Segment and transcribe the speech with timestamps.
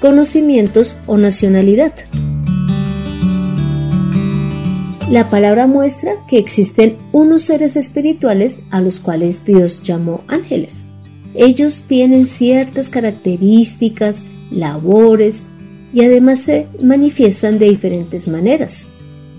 [0.00, 1.92] conocimientos o nacionalidad.
[5.10, 10.84] La palabra muestra que existen unos seres espirituales a los cuales Dios llamó ángeles.
[11.34, 15.44] Ellos tienen ciertas características, labores
[15.92, 18.88] y además se manifiestan de diferentes maneras.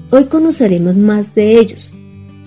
[0.09, 1.93] Hoy conoceremos más de ellos,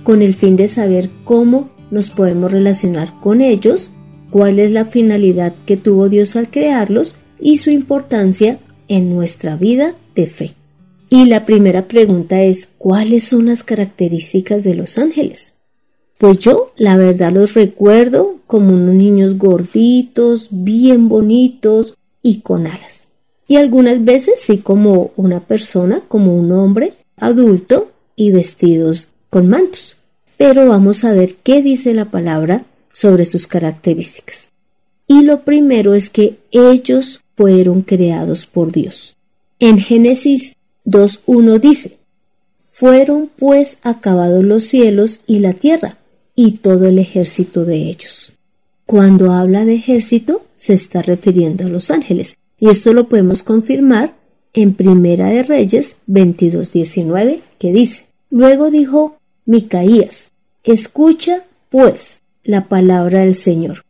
[0.03, 3.91] con el fin de saber cómo nos podemos relacionar con ellos,
[4.31, 8.59] cuál es la finalidad que tuvo Dios al crearlos y su importancia
[8.89, 10.55] en nuestra vida de fe.
[11.09, 15.55] Y la primera pregunta es, ¿cuáles son las características de los ángeles?
[16.19, 23.09] Pues yo, la verdad, los recuerdo como unos niños gorditos, bien bonitos y con alas.
[23.49, 29.97] Y algunas veces sí como una persona, como un hombre adulto y vestidos con mantos.
[30.37, 34.51] Pero vamos a ver qué dice la palabra sobre sus características.
[35.13, 39.17] Y lo primero es que ellos fueron creados por Dios.
[39.59, 40.55] En Génesis
[40.87, 41.99] 2.1 dice,
[42.63, 45.99] Fueron pues acabados los cielos y la tierra
[46.37, 48.35] y todo el ejército de ellos.
[48.87, 54.15] Cuando habla de ejército se está refiriendo a los ángeles y esto lo podemos confirmar
[54.53, 60.31] en Primera de Reyes 22.19 que dice, Luego dijo Micaías,
[60.63, 63.83] Escucha pues la palabra del Señor.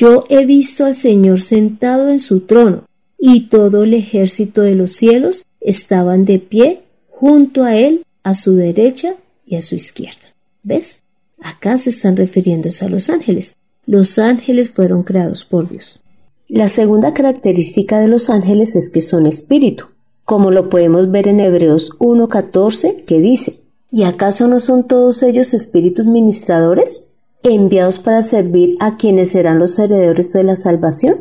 [0.00, 2.84] Yo he visto al Señor sentado en su trono
[3.18, 8.54] y todo el ejército de los cielos estaban de pie junto a él, a su
[8.56, 10.34] derecha y a su izquierda.
[10.62, 11.00] ¿Ves?
[11.42, 13.56] Acá se están refiriéndose a los ángeles.
[13.84, 16.00] Los ángeles fueron creados por Dios.
[16.48, 19.84] La segunda característica de los ángeles es que son espíritu,
[20.24, 23.60] como lo podemos ver en Hebreos 1.14, que dice,
[23.92, 27.09] ¿Y acaso no son todos ellos espíritus ministradores,
[27.42, 31.16] enviados para servir a quienes serán los heredores de la salvación?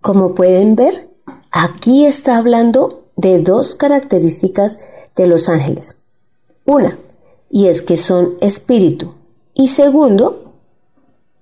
[0.00, 1.08] Como pueden ver,
[1.50, 4.80] aquí está hablando de dos características
[5.16, 6.02] de los ángeles.
[6.64, 6.98] Una,
[7.50, 9.14] y es que son espíritu.
[9.54, 10.54] Y segundo,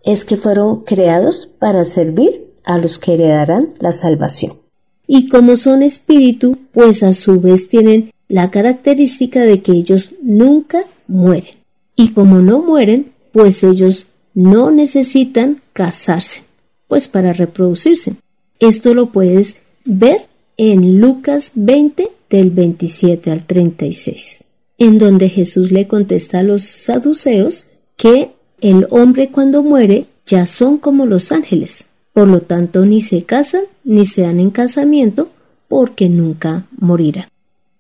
[0.05, 4.59] es que fueron creados para servir a los que heredarán la salvación.
[5.07, 10.85] Y como son espíritu, pues a su vez tienen la característica de que ellos nunca
[11.07, 11.57] mueren.
[11.97, 16.45] Y como no mueren, pues ellos no necesitan casarse,
[16.89, 18.17] pues para reproducirse.
[18.61, 20.27] Esto lo puedes ver
[20.57, 24.45] en Lucas 20 del 27 al 36,
[24.79, 27.67] en donde Jesús le contesta a los saduceos
[27.97, 33.25] que el hombre cuando muere ya son como los ángeles, por lo tanto ni se
[33.25, 35.31] casan ni se dan en casamiento
[35.69, 37.27] porque nunca morirán.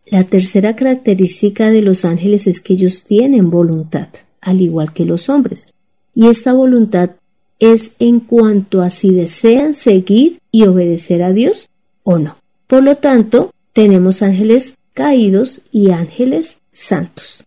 [0.06, 4.08] La tercera característica de los ángeles es que ellos tienen voluntad,
[4.42, 5.68] al igual que los hombres,
[6.14, 7.12] y esta voluntad
[7.58, 11.68] es en cuanto a si desean seguir y obedecer a Dios
[12.02, 12.36] o no.
[12.66, 17.44] Por lo tanto, tenemos ángeles caídos y ángeles santos.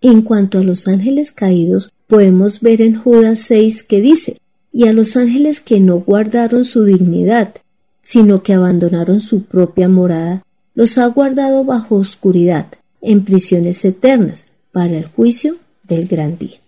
[0.00, 4.38] En cuanto a los ángeles caídos, podemos ver en Judas 6 que dice,
[4.72, 7.54] y a los ángeles que no guardaron su dignidad,
[8.02, 12.68] sino que abandonaron su propia morada, los ha guardado bajo oscuridad,
[13.00, 16.58] en prisiones eternas, para el juicio del gran día.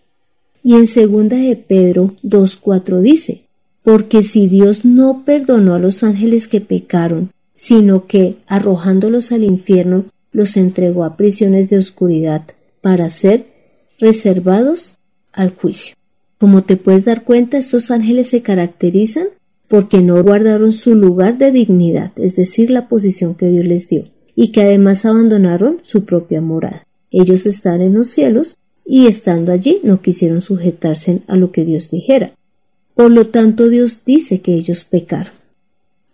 [0.63, 3.43] Y en segunda de Pedro 2.4 dice,
[3.83, 10.07] porque si Dios no perdonó a los ángeles que pecaron, sino que, arrojándolos al infierno,
[10.31, 12.45] los entregó a prisiones de oscuridad
[12.83, 13.47] para ser
[13.99, 14.99] reservados
[15.33, 15.95] al juicio.
[16.39, 19.27] Como te puedes dar cuenta, estos ángeles se caracterizan
[19.67, 24.05] porque no guardaron su lugar de dignidad, es decir, la posición que Dios les dio,
[24.35, 26.85] y que además abandonaron su propia morada.
[27.11, 28.57] Ellos están en los cielos
[28.91, 32.33] y estando allí no quisieron sujetarse a lo que Dios dijera.
[32.95, 35.33] Por lo tanto, Dios dice que ellos pecaron.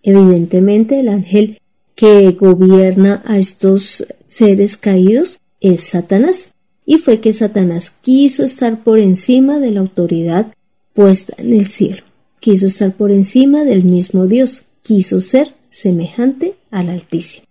[0.03, 1.61] Evidentemente, el ángel
[1.95, 6.51] que gobierna a estos seres caídos es Satanás,
[6.85, 10.53] y fue que Satanás quiso estar por encima de la autoridad
[10.93, 12.03] puesta en el cielo,
[12.41, 17.47] quiso estar por encima del mismo Dios, quiso ser semejante al Altísimo.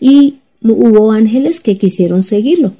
[0.00, 2.72] Y hubo ángeles que quisieron seguirlo,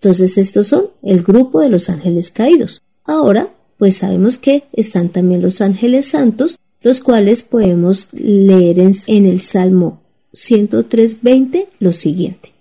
[0.00, 2.80] entonces estos son el grupo de los ángeles caídos.
[3.04, 9.42] Ahora, pues sabemos que están también los ángeles santos, los cuales podemos leer en, el
[9.42, 10.00] Salmo
[10.32, 12.52] 103.20 lo siguiente.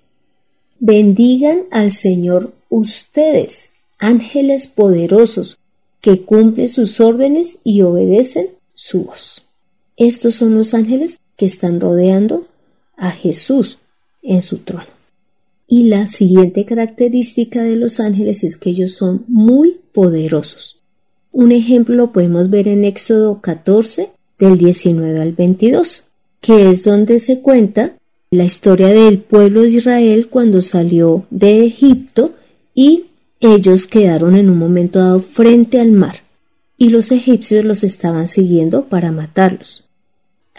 [0.81, 5.59] Bendigan al Señor ustedes, ángeles poderosos,
[6.01, 9.43] que cumplen sus órdenes y obedecen su voz.
[9.95, 12.45] Estos son los ángeles que están rodeando
[12.97, 13.79] a Jesús
[14.21, 14.98] en su trono.
[15.71, 20.81] Y la siguiente característica de los ángeles es que ellos son muy poderosos.
[21.31, 26.05] Un ejemplo lo podemos ver en Éxodo 14 del 19 al 22,
[26.41, 27.93] que es donde se cuenta
[28.31, 32.33] la historia del pueblo de Israel cuando salió de Egipto
[32.73, 33.05] y
[33.39, 36.23] ellos quedaron en un momento dado frente al mar
[36.79, 39.83] y los egipcios los estaban siguiendo para matarlos.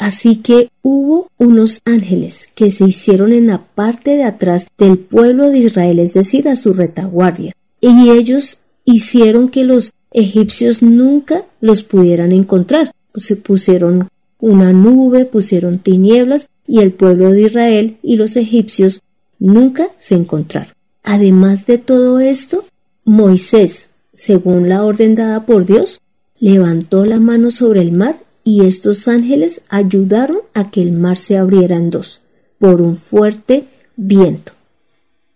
[0.01, 5.51] Así que hubo unos ángeles que se hicieron en la parte de atrás del pueblo
[5.51, 7.53] de Israel, es decir, a su retaguardia,
[7.83, 8.57] y ellos
[8.87, 12.93] hicieron que los egipcios nunca los pudieran encontrar.
[13.13, 14.09] Pues se pusieron
[14.39, 19.03] una nube, pusieron tinieblas, y el pueblo de Israel y los egipcios
[19.39, 20.73] nunca se encontraron.
[21.03, 22.65] Además de todo esto,
[23.05, 26.01] Moisés, según la orden dada por Dios,
[26.39, 31.37] levantó la mano sobre el mar y estos ángeles ayudaron a que el mar se
[31.37, 32.21] abriera en dos
[32.59, 34.53] por un fuerte viento.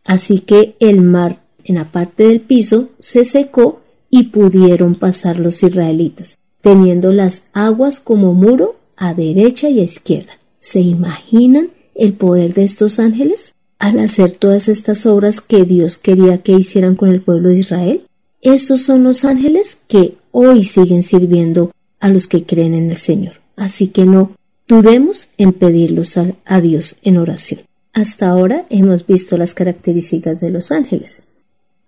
[0.05, 3.81] Así que el mar en la parte del piso se secó
[4.11, 10.33] y pudieron pasar los israelitas, teniendo las aguas como muro a derecha y a izquierda.
[10.59, 16.43] ¿Se imaginan el poder de estos ángeles al hacer todas estas obras que Dios quería
[16.43, 18.07] que hicieran con el pueblo de Israel?
[18.41, 21.71] Estos son los ángeles que hoy siguen sirviendo
[22.05, 23.37] a los que creen en el Señor.
[23.57, 24.33] Así que no
[24.69, 27.63] dudemos en pedirlos a, Dios en oración.
[27.95, 31.23] Hasta ahora hemos visto las características de los ángeles.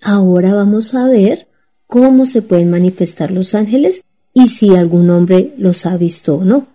[0.00, 1.48] Ahora vamos a ver
[1.86, 4.00] cómo se pueden manifestar los ángeles
[4.32, 6.66] y si algún hombre los ha visto o no.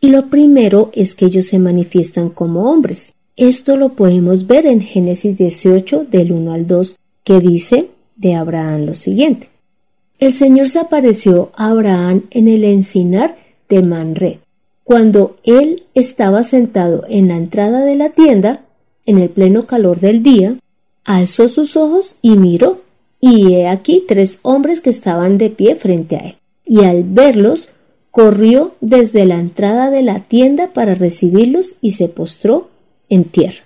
[0.00, 3.12] Y lo primero es que ellos se manifiestan como hombres.
[3.36, 8.86] Esto lo podemos ver en Génesis 18 del 1 al 2 que dice de Abraham
[8.86, 9.49] lo siguiente.
[10.20, 13.38] El Señor se apareció a Abraham en el encinar
[13.70, 14.36] de Manred.
[14.84, 18.66] Cuando él estaba sentado en la entrada de la tienda,
[19.06, 20.58] en el pleno calor del día,
[21.04, 22.82] alzó sus ojos y miró,
[23.18, 26.36] y he aquí tres hombres que estaban de pie frente a él.
[26.66, 27.70] Y al verlos,
[28.10, 32.68] corrió desde la entrada de la tienda para recibirlos y se postró
[33.08, 33.62] en tierra.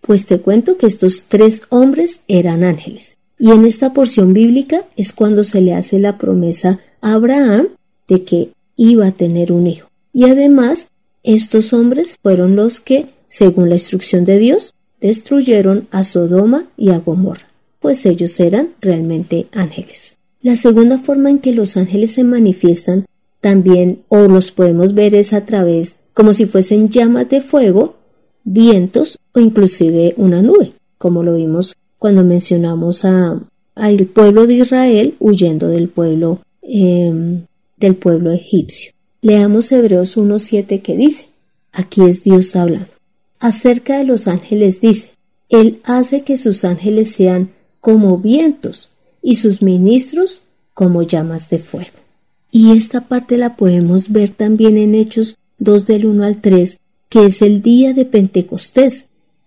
[0.00, 3.16] Pues te cuento que estos tres hombres eran ángeles.
[3.38, 7.68] Y en esta porción bíblica es cuando se le hace la promesa a Abraham
[8.08, 9.88] de que iba a tener un hijo.
[10.12, 10.88] Y además,
[11.22, 16.98] estos hombres fueron los que, según la instrucción de Dios, destruyeron a Sodoma y a
[16.98, 17.48] Gomorra,
[17.80, 20.16] pues ellos eran realmente ángeles.
[20.40, 23.04] La segunda forma en que los ángeles se manifiestan
[23.40, 27.96] también o los podemos ver es a través como si fuesen llamas de fuego,
[28.42, 33.40] vientos o inclusive una nube, como lo vimos cuando mencionamos a,
[33.74, 37.44] al pueblo de Israel huyendo del pueblo em,
[37.76, 38.92] del pueblo egipcio.
[39.20, 41.28] Leamos Hebreos 1.7 que dice,
[41.72, 42.88] aquí es Dios hablando.
[43.38, 45.10] Acerca de los ángeles dice,
[45.48, 47.50] Él hace que sus ángeles sean
[47.80, 48.90] como vientos
[49.22, 50.42] y sus ministros
[50.74, 51.98] como llamas de fuego.
[52.50, 56.78] Y esta parte la podemos ver también en Hechos 2 del 1 al 3,
[57.08, 59.06] que es el día de Pentecostés,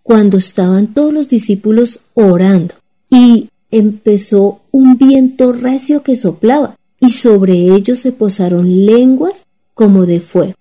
[0.09, 2.73] cuando estaban todos los discípulos orando
[3.11, 10.19] y empezó un viento recio que soplaba y sobre ellos se posaron lenguas como de
[10.19, 10.55] fuego.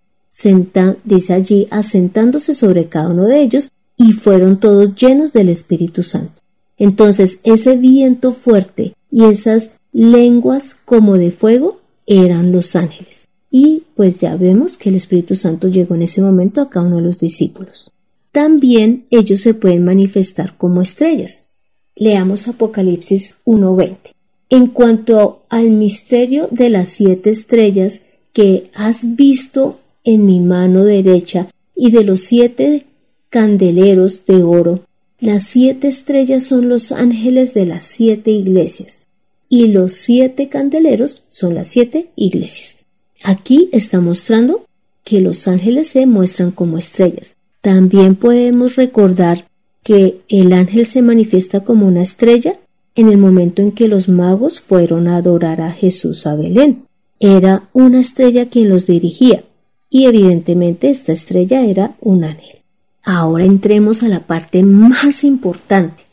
[1.05, 6.43] dice allí, asentándose sobre cada uno de ellos y fueron todos llenos del Espíritu Santo.
[6.77, 13.29] Entonces ese viento fuerte y esas lenguas como de fuego eran los ángeles.
[13.51, 16.97] Y pues ya vemos que el Espíritu Santo llegó en ese momento a cada uno
[16.97, 17.91] de los discípulos.
[18.39, 21.49] También ellos se pueden manifestar como estrellas.
[21.97, 24.13] Leamos Apocalipsis 1.20.
[24.49, 28.03] En cuanto al misterio de las siete estrellas
[28.33, 32.87] que has visto en mi mano derecha y de los siete
[33.29, 34.85] candeleros de oro,
[35.19, 39.01] las siete estrellas son los ángeles de las siete iglesias
[39.49, 42.85] y los siete candeleros son las siete iglesias.
[43.25, 44.65] Aquí está mostrando
[45.03, 47.38] que los ángeles se muestran como estrellas.
[47.61, 49.47] También podemos recordar
[49.83, 52.59] que el ángel se manifiesta como una estrella
[52.95, 56.85] en el momento en que los magos fueron a adorar a Jesús a Belén.
[57.21, 59.45] Era una estrella quien los dirigía
[59.91, 62.59] y evidentemente esta estrella era un ángel.
[63.03, 66.05] Ahora entremos a la parte más importante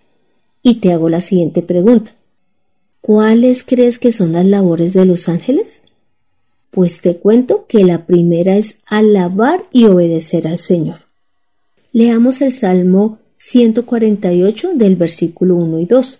[0.63, 2.11] y te hago la siguiente pregunta.
[3.01, 5.83] ¿Cuáles crees que son las labores de los ángeles?
[6.71, 11.04] Pues te cuento que la primera es alabar y obedecer al Señor.
[11.95, 16.19] Leamos el Salmo 148 del versículo 1 y 2.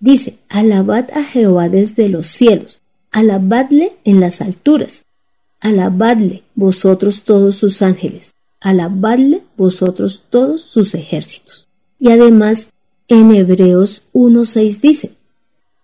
[0.00, 5.04] Dice, Alabad a Jehová desde los cielos, alabadle en las alturas,
[5.60, 11.68] alabadle vosotros todos sus ángeles, alabadle vosotros todos sus ejércitos.
[12.00, 12.70] Y además,
[13.06, 15.12] en Hebreos 1.6 dice,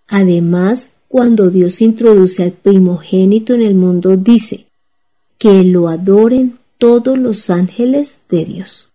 [0.08, 4.66] además, cuando Dios introduce al primogénito en el mundo, dice,
[5.38, 8.87] que lo adoren todos los ángeles de Dios.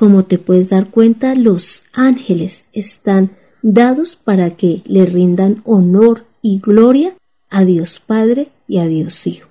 [0.00, 6.58] Como te puedes dar cuenta, los ángeles están dados para que le rindan honor y
[6.58, 7.14] gloria
[7.50, 9.50] a Dios Padre y a Dios Hijo.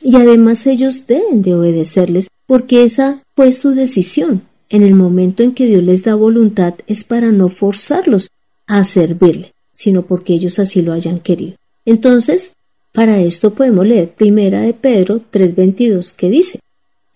[0.00, 4.44] Y además ellos deben de obedecerles porque esa fue su decisión.
[4.70, 8.30] En el momento en que Dios les da voluntad es para no forzarlos
[8.66, 11.56] a servirle, sino porque ellos así lo hayan querido.
[11.84, 12.52] Entonces,
[12.94, 16.60] para esto podemos leer Primera de Pedro 3:22 que dice,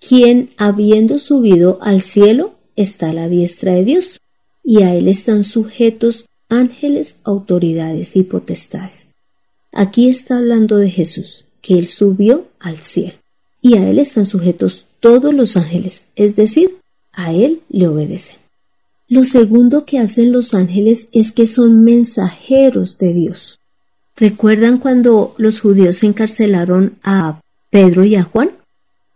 [0.07, 4.21] quien habiendo subido al cielo está a la diestra de Dios,
[4.65, 9.09] y a él están sujetos ángeles, autoridades y potestades.
[9.73, 13.19] Aquí está hablando de Jesús, que él subió al cielo,
[13.61, 16.79] y a él están sujetos todos los ángeles, es decir,
[17.13, 18.39] a él le obedecen.
[19.09, 23.59] Lo segundo que hacen los ángeles es que son mensajeros de Dios.
[24.17, 28.51] ¿Recuerdan cuando los judíos encarcelaron a Pedro y a Juan?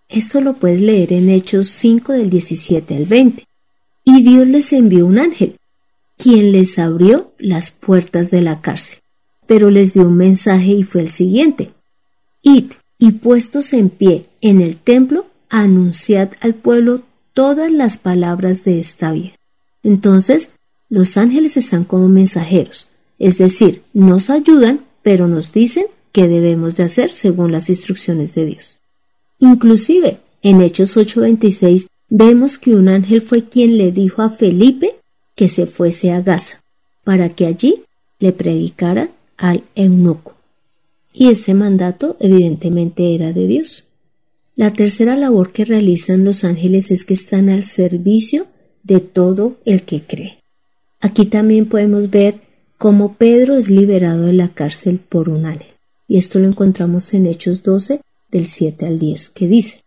[0.09, 3.45] Esto lo puedes leer en Hechos 5 del 17 al 20.
[4.05, 5.57] Y Dios les envió un ángel,
[6.17, 8.99] quien les abrió las puertas de la cárcel,
[9.47, 11.71] pero les dio un mensaje y fue el siguiente.
[12.43, 18.81] Id y puestos en pie en el templo, anunciad al pueblo todas las palabras de
[18.81, 19.35] esta vida.
[19.83, 20.53] Entonces,
[20.89, 26.85] los ángeles están como mensajeros, es decir, nos ayudan, pero nos dicen qué debemos de
[26.85, 28.79] hacer según las instrucciones de Dios.
[29.39, 34.97] Inclusive, en Hechos 8:26 vemos que un ángel fue quien le dijo a Felipe
[35.35, 36.63] que se fuese a Gaza,
[37.05, 37.85] para que allí
[38.19, 40.37] le predicara al eunuco.
[41.15, 43.87] Y ese mandato evidentemente era de Dios.
[44.57, 48.47] La tercera labor que realizan los ángeles es que están al servicio
[48.83, 50.37] de todo el que cree.
[51.01, 52.41] Aquí también podemos ver
[52.77, 55.73] cómo Pedro es liberado de la cárcel por un ángel.
[56.07, 59.82] Y esto lo encontramos en Hechos 12, del 7 al 10, que dice,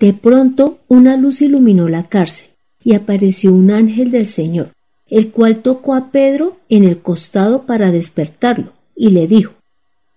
[0.00, 2.48] De pronto una luz iluminó la cárcel,
[2.82, 4.72] y apareció un ángel del Señor,
[5.06, 9.52] el cual tocó a Pedro en el costado para despertarlo, y le dijo,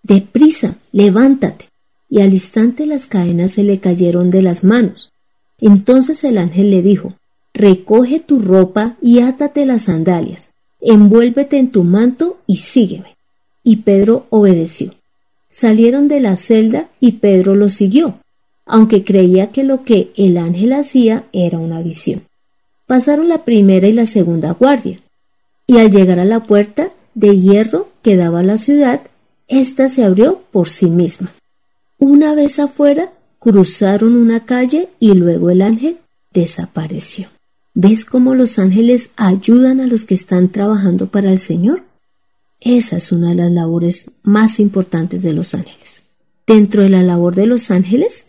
[0.01, 1.67] Deprisa, levántate
[2.13, 5.11] y al instante las cadenas se le cayeron de las manos.
[5.59, 7.15] Entonces el ángel le dijo,
[7.55, 13.15] Recoge tu ropa y átate las sandalias, envuélvete en tu manto y sígueme.
[13.63, 14.93] Y Pedro obedeció.
[15.49, 18.19] Salieron de la celda y Pedro lo siguió,
[18.65, 22.23] aunque creía que lo que el ángel hacía era una visión.
[22.85, 24.99] Pasaron la primera y la segunda guardia,
[25.67, 29.01] y al llegar a la puerta de hierro que daba a la ciudad,
[29.47, 31.33] ésta se abrió por sí misma.
[31.97, 35.97] Una vez afuera, cruzaron una calle y luego el ángel
[36.33, 37.29] desapareció.
[37.73, 41.83] ¿Ves cómo los ángeles ayudan a los que están trabajando para el Señor?
[42.59, 46.03] Esa es una de las labores más importantes de los ángeles.
[46.45, 48.27] Dentro de la labor de los ángeles,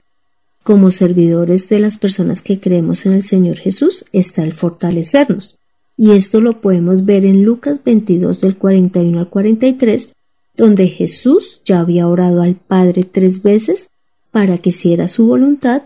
[0.64, 5.56] como servidores de las personas que creemos en el Señor Jesús, está el fortalecernos.
[5.96, 10.12] Y esto lo podemos ver en Lucas 22 del 41 al 43,
[10.56, 13.90] donde Jesús ya había orado al Padre tres veces
[14.32, 15.82] para que si era su voluntad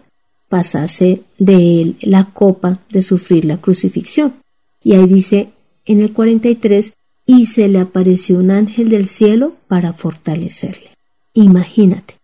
[0.48, 4.36] pasase de él la copa de sufrir la crucifixión.
[4.82, 5.50] Y ahí dice
[5.84, 6.94] en el 43,
[7.26, 10.88] y se le apareció un ángel del cielo para fortalecerle.
[11.34, 12.17] Imagínate,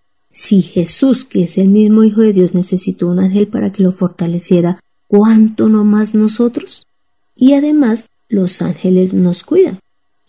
[0.45, 3.93] si Jesús, que es el mismo Hijo de Dios, necesitó un ángel para que lo
[3.93, 6.87] fortaleciera, ¿cuánto no más nosotros?
[7.35, 9.79] Y además, los ángeles nos cuidan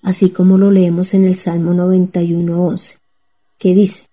[0.06, 2.98] así como lo leemos en el Salmo 91.11,
[3.58, 4.04] que dice,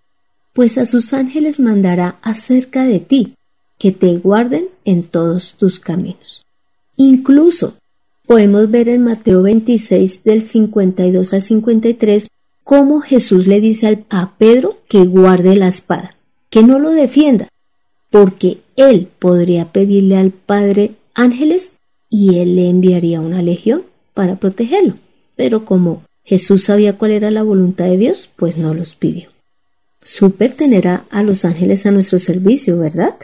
[0.55, 3.35] Pues a sus ángeles mandará acerca de ti,
[3.79, 6.47] que te guarden en todos tus caminos.
[6.97, 7.75] Incluso
[8.27, 12.29] podemos ver en Mateo 26 del 52 al 53
[12.65, 16.17] cómo Jesús le dice a Pedro que guarde la espada,
[16.51, 17.49] que no lo defienda,
[18.11, 21.73] porque él podría pedirle al Padre ángeles
[22.11, 24.97] y él le enviaría una legión para protegerlo
[25.37, 29.31] pero como Jesús sabía cuál era la voluntad de Dios, pues no los pidió.
[30.03, 33.17] Súper tener a, los ángeles a nuestro servicio, ¿verdad?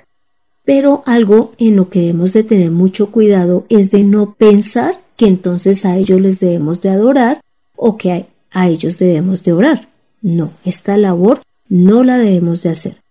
[0.64, 5.26] Pero algo en lo que debemos de tener mucho cuidado es de no pensar que
[5.26, 7.40] entonces a ellos les debemos de adorar
[7.76, 9.88] o que a, ellos debemos de orar.
[10.20, 13.02] No, esta labor no la debemos de hacer.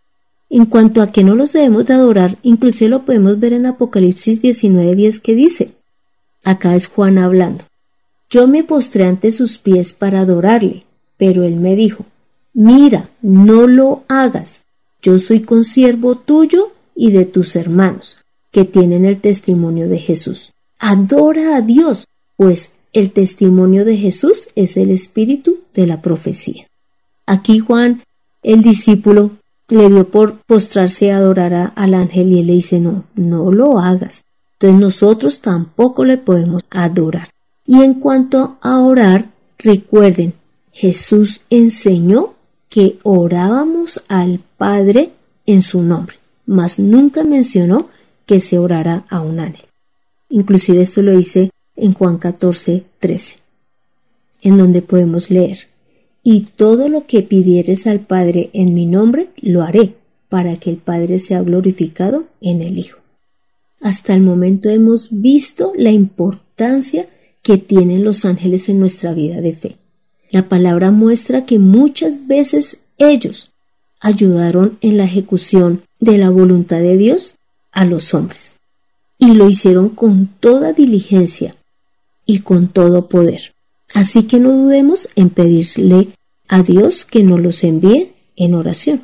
[0.50, 4.42] En cuanto a que no los debemos de adorar, inclusive lo podemos ver en Apocalipsis
[4.42, 5.72] 19:10 que dice,
[6.44, 7.66] acá es Juan hablando,
[8.30, 10.86] yo me postré ante sus pies para adorarle,
[11.18, 12.06] pero él me dijo,
[12.54, 14.62] mira, no lo hagas,
[15.02, 18.18] yo soy consiervo tuyo y de tus hermanos,
[18.52, 20.52] que tienen el testimonio de Jesús.
[20.80, 26.66] Adora a Dios, pues el testimonio de Jesús es el espíritu de la profecía.
[27.28, 28.02] Aquí Juan,
[28.42, 29.30] el discípulo,
[29.68, 33.78] le dio por postrarse a adorar al ángel y él le dice, no, no lo
[33.78, 34.24] hagas.
[34.54, 37.30] Entonces nosotros tampoco le podemos adorar.
[37.68, 40.34] Y en cuanto a orar, recuerden,
[40.72, 42.34] Jesús enseñó
[42.68, 45.12] que orábamos al Padre
[45.46, 47.90] en su nombre, mas nunca mencionó
[48.26, 49.68] que se orara a un ángel.
[50.30, 53.38] Inclusive esto lo dice en Juan 14, 13,
[54.42, 55.68] en donde podemos leer,
[56.24, 59.96] y todo lo que pidieres al Padre en mi nombre, lo haré,
[60.28, 63.00] para que el Padre sea glorificado en el Hijo.
[63.80, 67.08] Hasta el momento hemos visto la importancia
[67.44, 69.78] que tienen los ángeles en nuestra vida de fe.
[70.32, 73.52] La palabra muestra que muchas veces ellos
[74.00, 77.36] ayudaron en la ejecución de la voluntad de Dios
[77.72, 78.58] a los hombres.
[79.18, 81.56] Y lo hicieron con toda diligencia
[82.28, 83.56] y con todo poder.
[83.96, 86.10] Así que no dudemos en pedirle
[86.48, 89.02] a Dios que nos los envíe en oración.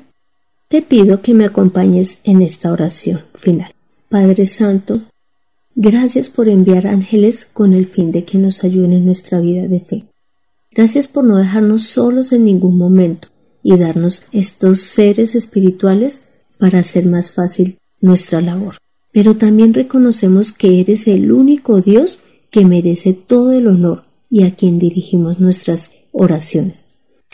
[0.67, 3.71] Te pido que me acompañes en esta oración final.
[4.09, 5.01] Padre Santo,
[5.75, 9.79] gracias por enviar ángeles con el fin de que nos ayuden en nuestra vida de
[9.79, 10.03] fe.
[10.71, 13.29] Gracias por no dejarnos solos en ningún momento
[13.63, 16.23] y darnos estos seres espirituales
[16.57, 18.77] para hacer más fácil nuestra labor.
[19.11, 22.19] Pero también reconocemos que eres el único Dios
[22.53, 26.85] que merece todo el honor y a quien dirigimos nuestras oraciones.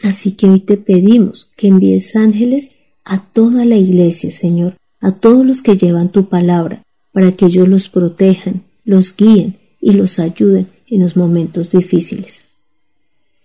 [0.02, 2.72] Así que hoy te pedimos que envíes ángeles
[3.04, 7.68] a toda la iglesia, Señor, a todos los que llevan tu palabra, para que ellos
[7.68, 12.46] los protejan, los guíen y los ayuden en los momentos difíciles.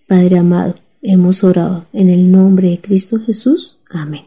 [0.06, 3.78] Padre amado, hemos orado en el nombre de Cristo Jesús.
[3.90, 4.22] Amén.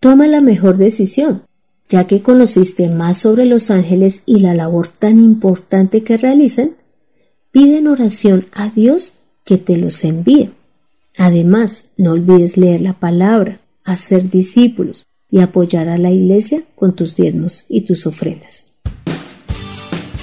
[0.00, 1.44] Toma la mejor decisión,
[1.88, 6.72] ya que conociste más sobre los ángeles y la labor tan importante que realizan,
[7.52, 9.12] pide en oración a Dios
[9.44, 10.50] que te los envíe.
[11.16, 17.16] Además, no olvides leer la palabra, hacer discípulos y apoyar a la iglesia con tus
[17.16, 18.68] diezmos y tus ofrendas.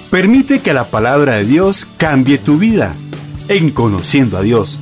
[0.10, 2.96] Permite que la palabra de Dios cambie tu vida
[3.50, 4.80] en conociendo a Dios.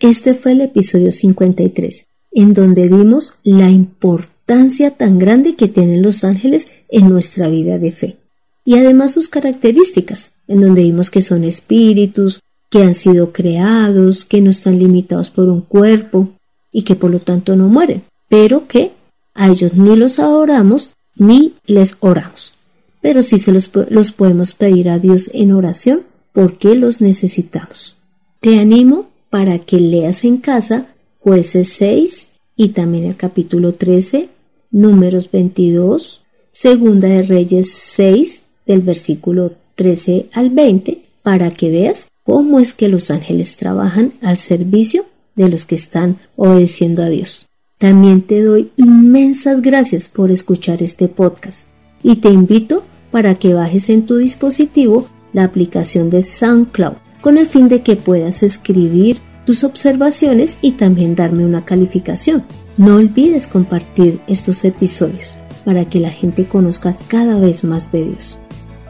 [0.00, 6.24] Este fue el episodio 53, en donde vimos la importancia tan grande que tienen los
[6.24, 8.23] ángeles en nuestra vida de fe.
[8.64, 14.40] Y además sus características, en donde vimos que son espíritus, que han sido creados, que
[14.40, 16.30] no están limitados por un cuerpo
[16.72, 18.92] y que por lo tanto no mueren, pero que
[19.34, 22.54] a ellos ni los adoramos ni les oramos.
[23.00, 27.96] Pero sí se los, los podemos pedir a Dios en oración porque los necesitamos.
[28.40, 30.88] Te animo para que leas en casa
[31.20, 34.30] jueces 6 y también el capítulo 13,
[34.70, 42.60] números 22, segunda de Reyes 6 del versículo 13 al 20, para que veas cómo
[42.60, 47.46] es que los ángeles trabajan al servicio de los que están obedeciendo a Dios.
[47.78, 51.68] También te doy inmensas gracias por escuchar este podcast
[52.02, 57.46] y te invito para que bajes en tu dispositivo la aplicación de SoundCloud con el
[57.46, 62.44] fin de que puedas escribir tus observaciones y también darme una calificación.
[62.76, 68.38] No olvides compartir estos episodios para que la gente conozca cada vez más de Dios.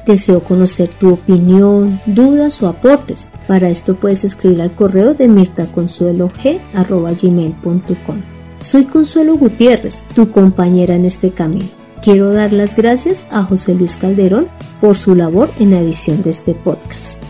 [0.07, 3.29] Deseo conocer tu opinión, dudas o aportes.
[3.49, 8.21] Para esto puedes escribir al correo de mirtaconsuelog.gmail.com.
[8.61, 11.67] Soy Consuelo Gutiérrez, tu compañera en este camino.
[12.03, 14.49] Quiero dar las gracias a José Luis Calderón
[14.81, 17.23] por su labor en la edición de este podcast.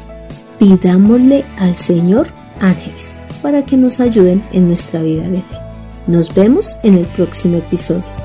[0.59, 2.27] Pidámosle al Señor
[2.61, 5.57] ángeles para que nos ayuden en nuestra vida de fe.
[6.07, 8.24] Nos vemos en el próximo episodio.